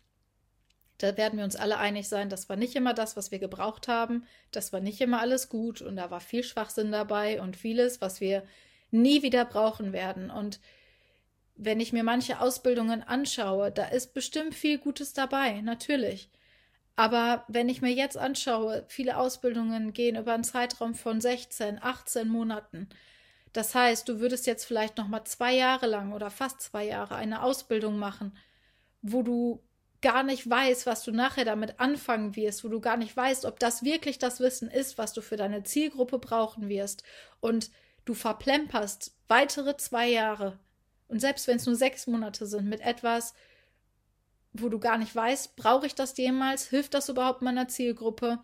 da 0.97 1.15
werden 1.15 1.37
wir 1.37 1.45
uns 1.45 1.55
alle 1.55 1.77
einig 1.77 2.07
sein, 2.07 2.29
das 2.29 2.49
war 2.49 2.55
nicht 2.55 2.75
immer 2.75 2.93
das, 2.93 3.15
was 3.15 3.31
wir 3.31 3.39
gebraucht 3.39 3.87
haben. 3.87 4.25
Das 4.51 4.73
war 4.73 4.79
nicht 4.79 4.99
immer 5.01 5.19
alles 5.21 5.49
gut 5.49 5.81
und 5.81 5.95
da 5.95 6.09
war 6.09 6.19
viel 6.19 6.43
Schwachsinn 6.43 6.91
dabei 6.91 7.41
und 7.41 7.55
vieles, 7.55 8.01
was 8.01 8.19
wir 8.19 8.43
nie 8.89 9.21
wieder 9.21 9.45
brauchen 9.45 9.93
werden. 9.93 10.31
Und 10.31 10.59
wenn 11.55 11.79
ich 11.79 11.93
mir 11.93 12.03
manche 12.03 12.39
Ausbildungen 12.39 13.03
anschaue, 13.03 13.71
da 13.71 13.85
ist 13.85 14.13
bestimmt 14.13 14.55
viel 14.55 14.77
Gutes 14.79 15.13
dabei, 15.13 15.61
natürlich. 15.61 16.29
Aber 16.95 17.45
wenn 17.47 17.69
ich 17.69 17.81
mir 17.83 17.93
jetzt 17.93 18.17
anschaue, 18.17 18.83
viele 18.87 19.17
Ausbildungen 19.17 19.93
gehen 19.93 20.15
über 20.15 20.33
einen 20.33 20.43
Zeitraum 20.43 20.95
von 20.95 21.21
16, 21.21 21.81
18 21.81 22.27
Monaten. 22.27 22.89
Das 23.53 23.73
heißt, 23.75 24.07
du 24.07 24.19
würdest 24.19 24.45
jetzt 24.45 24.65
vielleicht 24.65 24.97
noch 24.97 25.07
mal 25.07 25.23
zwei 25.25 25.55
Jahre 25.55 25.87
lang 25.87 26.13
oder 26.13 26.29
fast 26.29 26.61
zwei 26.61 26.85
Jahre 26.85 27.15
eine 27.15 27.41
Ausbildung 27.43 27.97
machen, 27.97 28.37
wo 29.01 29.23
du 29.23 29.63
gar 30.01 30.23
nicht 30.23 30.47
weißt, 30.47 30.85
was 30.85 31.03
du 31.03 31.11
nachher 31.11 31.45
damit 31.45 31.79
anfangen 31.79 32.35
wirst, 32.35 32.63
wo 32.63 32.67
du 32.67 32.79
gar 32.79 32.97
nicht 32.97 33.15
weißt, 33.15 33.45
ob 33.45 33.59
das 33.59 33.83
wirklich 33.83 34.19
das 34.19 34.39
Wissen 34.39 34.69
ist, 34.69 34.97
was 34.97 35.13
du 35.13 35.21
für 35.21 35.37
deine 35.37 35.63
Zielgruppe 35.63 36.19
brauchen 36.19 36.69
wirst. 36.69 37.03
Und 37.39 37.71
du 38.05 38.13
verplemperst 38.13 39.15
weitere 39.27 39.75
zwei 39.77 40.07
Jahre. 40.09 40.59
Und 41.07 41.19
selbst 41.19 41.47
wenn 41.47 41.57
es 41.57 41.65
nur 41.65 41.75
sechs 41.75 42.05
Monate 42.05 42.45
sind, 42.45 42.67
mit 42.67 42.81
etwas, 42.81 43.33
wo 44.53 44.69
du 44.69 44.79
gar 44.79 44.97
nicht 44.97 45.15
weißt, 45.15 45.55
brauche 45.55 45.85
ich 45.87 45.95
das 45.95 46.17
jemals? 46.17 46.67
Hilft 46.67 46.93
das 46.93 47.09
überhaupt 47.09 47.41
meiner 47.41 47.67
Zielgruppe? 47.67 48.39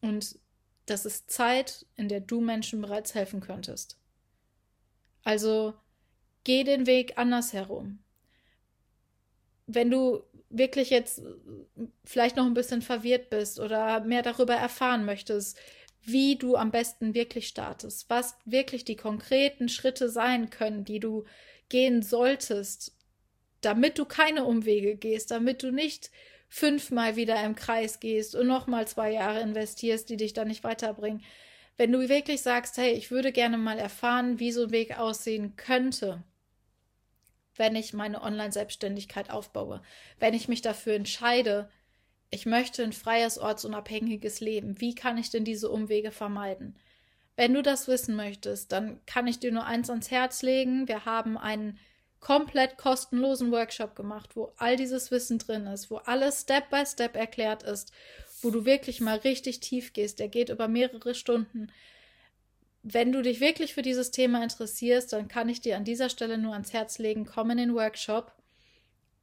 Und 0.00 0.38
das 0.86 1.04
ist 1.04 1.30
Zeit, 1.30 1.86
in 1.96 2.08
der 2.08 2.20
du 2.20 2.40
Menschen 2.40 2.80
bereits 2.80 3.14
helfen 3.14 3.40
könntest. 3.40 3.98
Also 5.26 5.74
geh 6.44 6.62
den 6.62 6.86
Weg 6.86 7.18
anders 7.18 7.52
herum. 7.52 7.98
Wenn 9.66 9.90
du 9.90 10.22
wirklich 10.50 10.90
jetzt 10.90 11.20
vielleicht 12.04 12.36
noch 12.36 12.46
ein 12.46 12.54
bisschen 12.54 12.80
verwirrt 12.80 13.28
bist 13.28 13.58
oder 13.58 14.04
mehr 14.04 14.22
darüber 14.22 14.54
erfahren 14.54 15.04
möchtest, 15.04 15.58
wie 16.00 16.36
du 16.36 16.54
am 16.54 16.70
besten 16.70 17.14
wirklich 17.14 17.48
startest, 17.48 18.08
was 18.08 18.36
wirklich 18.44 18.84
die 18.84 18.94
konkreten 18.94 19.68
Schritte 19.68 20.08
sein 20.08 20.48
können, 20.48 20.84
die 20.84 21.00
du 21.00 21.24
gehen 21.68 22.02
solltest, 22.02 22.96
damit 23.62 23.98
du 23.98 24.04
keine 24.04 24.44
Umwege 24.44 24.94
gehst, 24.94 25.32
damit 25.32 25.64
du 25.64 25.72
nicht 25.72 26.12
fünfmal 26.48 27.16
wieder 27.16 27.42
im 27.42 27.56
Kreis 27.56 27.98
gehst 27.98 28.36
und 28.36 28.46
nochmal 28.46 28.86
zwei 28.86 29.10
Jahre 29.10 29.40
investierst, 29.40 30.08
die 30.08 30.18
dich 30.18 30.34
dann 30.34 30.46
nicht 30.46 30.62
weiterbringen. 30.62 31.24
Wenn 31.76 31.92
du 31.92 32.08
wirklich 32.08 32.42
sagst, 32.42 32.78
hey, 32.78 32.92
ich 32.92 33.10
würde 33.10 33.32
gerne 33.32 33.58
mal 33.58 33.78
erfahren, 33.78 34.38
wie 34.38 34.52
so 34.52 34.64
ein 34.64 34.70
Weg 34.70 34.98
aussehen 34.98 35.56
könnte, 35.56 36.22
wenn 37.56 37.76
ich 37.76 37.92
meine 37.92 38.22
Online-Selbstständigkeit 38.22 39.30
aufbaue, 39.30 39.82
wenn 40.18 40.34
ich 40.34 40.48
mich 40.48 40.62
dafür 40.62 40.94
entscheide, 40.94 41.70
ich 42.30 42.46
möchte 42.46 42.82
ein 42.82 42.92
freies, 42.92 43.38
ortsunabhängiges 43.38 44.40
Leben. 44.40 44.80
Wie 44.80 44.94
kann 44.94 45.16
ich 45.16 45.30
denn 45.30 45.44
diese 45.44 45.70
Umwege 45.70 46.10
vermeiden? 46.10 46.76
Wenn 47.36 47.54
du 47.54 47.62
das 47.62 47.86
wissen 47.86 48.16
möchtest, 48.16 48.72
dann 48.72 49.00
kann 49.06 49.26
ich 49.26 49.38
dir 49.38 49.52
nur 49.52 49.64
eins 49.64 49.90
ans 49.90 50.10
Herz 50.10 50.42
legen. 50.42 50.88
Wir 50.88 51.04
haben 51.04 51.36
einen 51.36 51.78
komplett 52.20 52.78
kostenlosen 52.78 53.52
Workshop 53.52 53.94
gemacht, 53.94 54.34
wo 54.34 54.52
all 54.56 54.76
dieses 54.76 55.10
Wissen 55.10 55.38
drin 55.38 55.66
ist, 55.66 55.90
wo 55.90 55.96
alles 55.98 56.42
Step 56.42 56.70
by 56.70 56.84
Step 56.86 57.14
erklärt 57.14 57.62
ist, 57.62 57.92
wo 58.46 58.50
du 58.50 58.64
wirklich 58.64 59.02
mal 59.02 59.18
richtig 59.18 59.60
tief 59.60 59.92
gehst. 59.92 60.18
Der 60.18 60.28
geht 60.28 60.48
über 60.48 60.68
mehrere 60.68 61.14
Stunden. 61.14 61.70
Wenn 62.82 63.12
du 63.12 63.20
dich 63.20 63.40
wirklich 63.40 63.74
für 63.74 63.82
dieses 63.82 64.10
Thema 64.10 64.42
interessierst, 64.42 65.12
dann 65.12 65.28
kann 65.28 65.50
ich 65.50 65.60
dir 65.60 65.76
an 65.76 65.84
dieser 65.84 66.08
Stelle 66.08 66.38
nur 66.38 66.54
ans 66.54 66.72
Herz 66.72 66.98
legen, 66.98 67.26
komm 67.26 67.50
in 67.50 67.58
den 67.58 67.74
Workshop. 67.74 68.32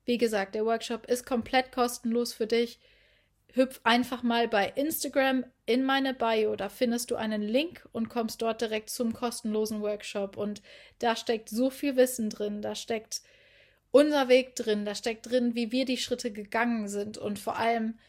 Wie 0.06 0.18
gesagt, 0.20 0.54
der 0.54 0.66
Workshop 0.66 1.06
ist 1.08 1.26
komplett 1.26 1.72
kostenlos 1.72 2.34
für 2.34 2.46
dich 2.46 2.78
hüpf 3.54 3.80
einfach 3.84 4.24
mal 4.24 4.48
bei 4.48 4.68
Instagram 4.76 5.46
in 5.66 5.84
meine 5.84 6.14
Bio, 6.14 6.56
da 6.56 6.70
findest 6.70 7.12
du 7.12 7.16
einen 7.16 7.42
Link 7.42 7.88
und 7.92 8.10
kommst 8.10 8.42
dort 8.42 8.62
direkt 8.62 8.90
zum 8.90 9.14
kostenlosen 9.14 9.82
Workshop. 9.82 10.38
Und 10.38 10.62
da 11.00 11.16
steckt 11.16 11.50
so 11.50 11.70
viel 11.70 11.96
Wissen 11.96 12.30
drin, 12.30 12.62
da 12.62 12.76
steckt 12.76 13.22
unser 13.92 14.28
Weg 14.28 14.56
drin, 14.56 14.86
da 14.86 14.96
steckt 14.96 15.30
drin, 15.30 15.54
wie 15.56 15.72
wir 15.72 15.86
die 15.86 15.98
Schritte 15.98 16.32
gegangen 16.32 16.88
sind. 16.88 17.18
Und 17.18 17.38
vor 17.38 17.58
allem 17.58 18.00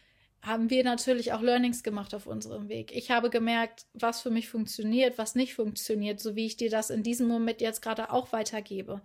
haben 0.45 0.71
wir 0.71 0.85
natürlich 0.85 1.33
auch 1.33 1.41
Learnings 1.41 1.83
gemacht 1.83 2.15
auf 2.15 2.27
unserem 2.27 2.69
Weg. 2.69 2.93
Ich 2.95 3.11
habe 3.11 3.31
gemerkt, 3.31 3.87
was 3.95 4.21
für 4.21 4.31
mich 4.31 4.49
funktioniert, 4.49 5.19
was 5.19 5.35
nicht 5.35 5.55
funktioniert, 5.55 6.21
so 6.21 6.37
wie 6.37 6.47
ich 6.47 6.57
dir 6.57 6.71
das 6.71 6.91
in 6.91 7.03
diesem 7.03 7.29
Moment 7.29 7.61
jetzt 7.61 7.83
gerade 7.83 8.11
auch 8.13 8.33
weitergebe 8.33 9.03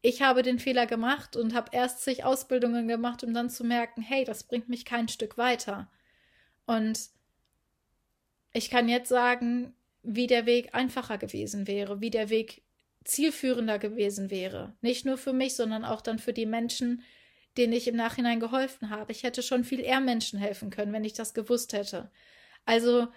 ich 0.00 0.22
habe 0.22 0.42
den 0.42 0.58
Fehler 0.58 0.86
gemacht 0.86 1.36
und 1.36 1.54
habe 1.54 1.70
erst 1.72 2.02
zig 2.02 2.24
Ausbildungen 2.24 2.86
gemacht, 2.86 3.24
um 3.24 3.34
dann 3.34 3.50
zu 3.50 3.64
merken, 3.64 4.02
hey, 4.02 4.24
das 4.24 4.44
bringt 4.44 4.68
mich 4.68 4.84
kein 4.84 5.08
Stück 5.08 5.36
weiter. 5.38 5.90
Und 6.66 7.10
ich 8.52 8.70
kann 8.70 8.88
jetzt 8.88 9.08
sagen, 9.08 9.74
wie 10.02 10.26
der 10.26 10.46
Weg 10.46 10.74
einfacher 10.74 11.18
gewesen 11.18 11.66
wäre, 11.66 12.00
wie 12.00 12.10
der 12.10 12.30
Weg 12.30 12.62
zielführender 13.04 13.78
gewesen 13.78 14.30
wäre. 14.30 14.76
Nicht 14.80 15.04
nur 15.04 15.18
für 15.18 15.32
mich, 15.32 15.56
sondern 15.56 15.84
auch 15.84 16.00
dann 16.00 16.18
für 16.18 16.32
die 16.32 16.46
Menschen, 16.46 17.02
denen 17.58 17.72
ich 17.72 17.88
im 17.88 17.96
Nachhinein 17.96 18.40
geholfen 18.40 18.90
habe. 18.90 19.12
Ich 19.12 19.24
hätte 19.24 19.42
schon 19.42 19.64
viel 19.64 19.80
eher 19.80 20.00
Menschen 20.00 20.38
helfen 20.38 20.70
können, 20.70 20.92
wenn 20.92 21.04
ich 21.04 21.12
das 21.12 21.34
gewusst 21.34 21.72
hätte. 21.72 22.10
Also, 22.64 23.08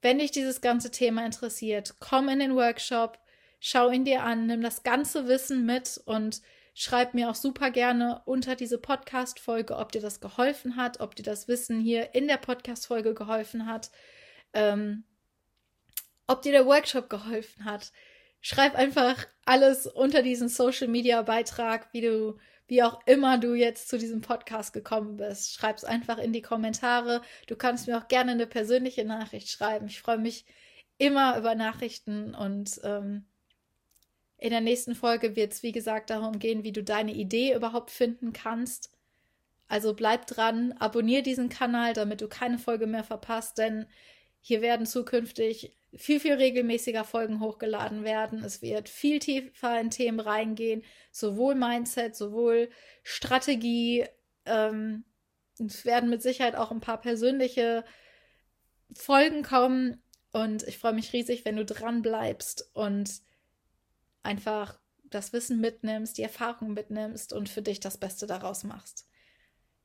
wenn 0.00 0.18
dich 0.18 0.32
dieses 0.32 0.60
ganze 0.60 0.90
Thema 0.90 1.24
interessiert, 1.24 1.94
komm 2.00 2.28
in 2.28 2.40
den 2.40 2.56
Workshop, 2.56 3.22
Schau 3.64 3.92
ihn 3.92 4.04
dir 4.04 4.24
an, 4.24 4.46
nimm 4.46 4.60
das 4.60 4.82
ganze 4.82 5.28
Wissen 5.28 5.64
mit 5.64 6.00
und 6.04 6.42
schreib 6.74 7.14
mir 7.14 7.30
auch 7.30 7.36
super 7.36 7.70
gerne 7.70 8.20
unter 8.24 8.56
diese 8.56 8.76
Podcast-Folge, 8.76 9.76
ob 9.76 9.92
dir 9.92 10.00
das 10.00 10.18
geholfen 10.20 10.74
hat, 10.74 10.98
ob 10.98 11.14
dir 11.14 11.22
das 11.22 11.46
Wissen 11.46 11.78
hier 11.78 12.12
in 12.12 12.26
der 12.26 12.38
Podcast-Folge 12.38 13.14
geholfen 13.14 13.66
hat, 13.66 13.92
ähm, 14.52 15.04
ob 16.26 16.42
dir 16.42 16.50
der 16.50 16.66
Workshop 16.66 17.08
geholfen 17.08 17.64
hat. 17.64 17.92
Schreib 18.40 18.74
einfach 18.74 19.28
alles 19.44 19.86
unter 19.86 20.22
diesen 20.24 20.48
Social-Media-Beitrag, 20.48 21.86
wie 21.92 22.00
du, 22.00 22.38
wie 22.68 22.82
auch 22.82 23.00
immer 23.06 23.38
du 23.38 23.54
jetzt 23.54 23.88
zu 23.88 23.98
diesem 23.98 24.20
Podcast 24.20 24.72
gekommen 24.72 25.16
bist. 25.16 25.52
Schreib 25.52 25.76
es 25.76 25.84
einfach 25.84 26.18
in 26.18 26.32
die 26.32 26.42
Kommentare. 26.42 27.22
Du 27.46 27.56
kannst 27.56 27.86
mir 27.86 27.98
auch 27.98 28.08
gerne 28.08 28.32
eine 28.32 28.46
persönliche 28.46 29.04
Nachricht 29.04 29.48
schreiben. 29.50 29.86
Ich 29.86 30.00
freue 30.00 30.18
mich 30.18 30.46
immer 30.98 31.36
über 31.38 31.54
Nachrichten 31.54 32.34
und 32.34 32.80
ähm, 32.84 33.26
in 34.38 34.50
der 34.50 34.60
nächsten 34.60 34.94
Folge 34.94 35.36
wird 35.36 35.52
es, 35.52 35.62
wie 35.62 35.72
gesagt, 35.72 36.10
darum 36.10 36.38
gehen, 36.38 36.64
wie 36.64 36.72
du 36.72 36.82
deine 36.82 37.12
Idee 37.12 37.54
überhaupt 37.54 37.90
finden 37.90 38.32
kannst. 38.32 38.90
Also 39.68 39.94
bleib 39.94 40.26
dran, 40.26 40.72
abonniere 40.72 41.22
diesen 41.22 41.48
Kanal, 41.48 41.92
damit 41.92 42.20
du 42.20 42.28
keine 42.28 42.58
Folge 42.58 42.86
mehr 42.86 43.04
verpasst, 43.04 43.58
denn 43.58 43.86
hier 44.42 44.60
werden 44.60 44.86
zukünftig 44.86 45.74
viel, 45.94 46.18
viel 46.18 46.34
regelmäßiger 46.34 47.04
Folgen 47.04 47.40
hochgeladen 47.40 48.02
werden. 48.02 48.42
Es 48.42 48.60
wird 48.60 48.88
viel 48.88 49.20
tiefer 49.20 49.80
in 49.80 49.90
Themen 49.90 50.20
reingehen, 50.20 50.82
sowohl 51.12 51.54
Mindset, 51.54 52.16
sowohl 52.16 52.68
Strategie. 53.04 54.04
Ähm, 54.44 55.04
es 55.64 55.84
werden 55.84 56.10
mit 56.10 56.22
Sicherheit 56.22 56.56
auch 56.56 56.72
ein 56.72 56.80
paar 56.80 57.00
persönliche 57.00 57.84
Folgen 58.92 59.44
kommen. 59.44 60.02
Und 60.32 60.64
ich 60.64 60.78
freue 60.78 60.94
mich 60.94 61.12
riesig, 61.12 61.44
wenn 61.44 61.56
du 61.56 61.64
dran 61.64 62.02
bleibst 62.02 62.68
und 62.74 63.20
einfach 64.24 64.80
das 65.04 65.32
Wissen 65.32 65.60
mitnimmst, 65.60 66.18
die 66.18 66.22
Erfahrung 66.22 66.72
mitnimmst 66.72 67.32
und 67.32 67.48
für 67.48 67.62
dich 67.62 67.78
das 67.78 67.98
Beste 67.98 68.26
daraus 68.26 68.64
machst. 68.64 69.06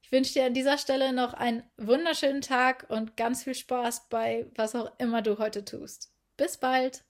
Ich 0.07 0.13
wünsche 0.13 0.31
dir 0.35 0.45
an 0.45 0.53
dieser 0.53 0.77
Stelle 0.77 1.11
noch 1.11 1.33
einen 1.33 1.63
wunderschönen 1.75 2.39
Tag 2.41 2.85
und 2.87 3.17
ganz 3.17 3.43
viel 3.43 3.55
Spaß 3.55 4.07
bei 4.07 4.49
was 4.55 4.73
auch 4.73 4.97
immer 4.99 5.21
du 5.21 5.37
heute 5.37 5.65
tust. 5.65 6.13
Bis 6.37 6.55
bald! 6.55 7.03